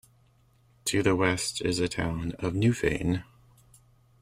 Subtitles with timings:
[0.85, 3.23] To the west is the Town of Newfane.